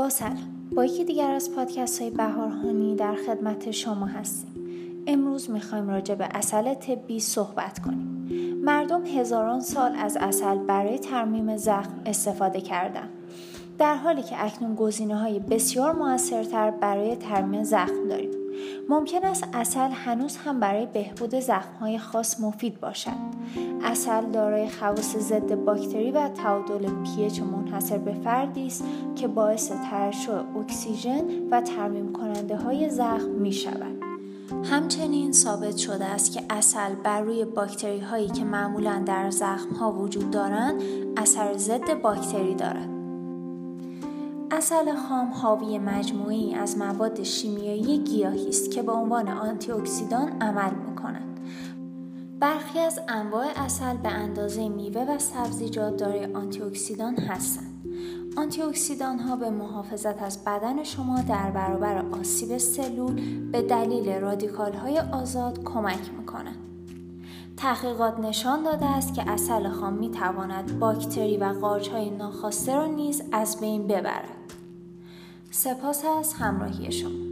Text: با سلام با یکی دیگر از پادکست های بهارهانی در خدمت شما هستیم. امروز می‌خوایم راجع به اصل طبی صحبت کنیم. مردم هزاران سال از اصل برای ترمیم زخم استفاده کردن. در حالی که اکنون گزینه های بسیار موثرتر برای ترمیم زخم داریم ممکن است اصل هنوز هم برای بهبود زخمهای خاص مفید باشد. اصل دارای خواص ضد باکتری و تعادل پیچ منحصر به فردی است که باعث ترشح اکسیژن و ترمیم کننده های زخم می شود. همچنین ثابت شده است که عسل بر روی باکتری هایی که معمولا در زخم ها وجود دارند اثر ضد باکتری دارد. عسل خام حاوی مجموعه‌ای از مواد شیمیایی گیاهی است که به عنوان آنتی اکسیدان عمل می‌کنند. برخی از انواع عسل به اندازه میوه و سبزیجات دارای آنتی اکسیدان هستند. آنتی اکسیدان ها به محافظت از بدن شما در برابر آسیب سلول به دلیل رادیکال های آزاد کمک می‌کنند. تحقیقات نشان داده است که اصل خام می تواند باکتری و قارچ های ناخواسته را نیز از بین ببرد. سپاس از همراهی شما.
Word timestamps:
با 0.00 0.08
سلام 0.08 0.68
با 0.72 0.84
یکی 0.84 1.04
دیگر 1.04 1.30
از 1.30 1.54
پادکست 1.54 2.02
های 2.02 2.10
بهارهانی 2.10 2.96
در 2.96 3.14
خدمت 3.14 3.70
شما 3.70 4.06
هستیم. 4.06 4.50
امروز 5.06 5.50
می‌خوایم 5.50 5.88
راجع 5.88 6.14
به 6.14 6.28
اصل 6.34 6.74
طبی 6.74 7.20
صحبت 7.20 7.78
کنیم. 7.78 8.26
مردم 8.64 9.06
هزاران 9.06 9.60
سال 9.60 9.92
از 9.96 10.16
اصل 10.20 10.58
برای 10.58 10.98
ترمیم 10.98 11.56
زخم 11.56 12.02
استفاده 12.06 12.60
کردن. 12.60 13.08
در 13.80 13.96
حالی 13.96 14.22
که 14.22 14.44
اکنون 14.44 14.74
گزینه 14.74 15.18
های 15.18 15.38
بسیار 15.38 15.92
موثرتر 15.92 16.70
برای 16.70 17.16
ترمیم 17.16 17.64
زخم 17.64 18.08
داریم 18.08 18.30
ممکن 18.88 19.24
است 19.24 19.48
اصل 19.52 19.90
هنوز 19.90 20.36
هم 20.36 20.60
برای 20.60 20.86
بهبود 20.86 21.34
زخمهای 21.34 21.98
خاص 21.98 22.40
مفید 22.40 22.80
باشد. 22.80 23.10
اصل 23.82 24.30
دارای 24.30 24.68
خواص 24.68 25.16
ضد 25.16 25.54
باکتری 25.54 26.10
و 26.10 26.28
تعادل 26.28 26.90
پیچ 27.04 27.40
منحصر 27.42 27.98
به 27.98 28.14
فردی 28.14 28.66
است 28.66 28.84
که 29.16 29.28
باعث 29.28 29.72
ترشح 29.90 30.56
اکسیژن 30.58 31.24
و 31.50 31.60
ترمیم 31.60 32.12
کننده 32.12 32.56
های 32.56 32.90
زخم 32.90 33.30
می 33.30 33.52
شود. 33.52 34.02
همچنین 34.64 35.32
ثابت 35.32 35.76
شده 35.76 36.04
است 36.04 36.32
که 36.32 36.42
عسل 36.50 36.94
بر 36.94 37.20
روی 37.20 37.44
باکتری 37.44 38.00
هایی 38.00 38.28
که 38.28 38.44
معمولا 38.44 39.02
در 39.06 39.30
زخم 39.30 39.74
ها 39.74 39.92
وجود 39.92 40.30
دارند 40.30 40.82
اثر 41.16 41.56
ضد 41.56 42.02
باکتری 42.02 42.54
دارد. 42.54 42.99
عسل 44.52 44.94
خام 44.96 45.32
حاوی 45.32 45.78
مجموعه‌ای 45.78 46.54
از 46.54 46.78
مواد 46.78 47.22
شیمیایی 47.22 47.98
گیاهی 47.98 48.48
است 48.48 48.70
که 48.70 48.82
به 48.82 48.92
عنوان 48.92 49.28
آنتی 49.28 49.72
اکسیدان 49.72 50.28
عمل 50.40 50.74
می‌کنند. 50.74 51.40
برخی 52.40 52.78
از 52.78 53.00
انواع 53.08 53.46
عسل 53.56 53.96
به 53.96 54.08
اندازه 54.08 54.68
میوه 54.68 55.02
و 55.02 55.18
سبزیجات 55.18 55.96
دارای 55.96 56.34
آنتی 56.34 56.62
اکسیدان 56.62 57.16
هستند. 57.16 57.84
آنتی 58.36 58.62
اکسیدان 58.62 59.18
ها 59.18 59.36
به 59.36 59.50
محافظت 59.50 60.22
از 60.22 60.44
بدن 60.44 60.84
شما 60.84 61.20
در 61.20 61.50
برابر 61.50 62.04
آسیب 62.20 62.58
سلول 62.58 63.50
به 63.50 63.62
دلیل 63.62 64.10
رادیکال 64.10 64.72
های 64.72 64.98
آزاد 64.98 65.64
کمک 65.64 66.10
می‌کنند. 66.18 66.58
تحقیقات 67.56 68.18
نشان 68.18 68.62
داده 68.62 68.86
است 68.86 69.14
که 69.14 69.30
اصل 69.30 69.68
خام 69.68 69.92
می 69.92 70.10
تواند 70.10 70.78
باکتری 70.78 71.36
و 71.36 71.44
قارچ 71.44 71.88
های 71.88 72.10
ناخواسته 72.10 72.74
را 72.74 72.86
نیز 72.86 73.22
از 73.32 73.60
بین 73.60 73.86
ببرد. 73.86 74.39
سپاس 75.50 76.04
از 76.04 76.32
همراهی 76.32 76.92
شما. 76.92 77.29